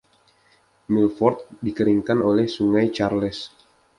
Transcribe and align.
Milford 0.93 1.41
dikeringkan 1.65 2.19
oleh 2.29 2.47
Sungai 2.55 2.87
Charles. 2.95 3.39